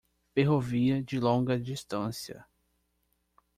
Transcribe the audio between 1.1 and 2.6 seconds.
longa distância